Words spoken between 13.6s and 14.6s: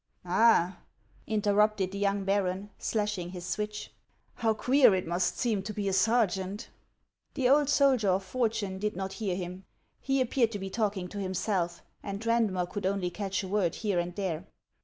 here and there.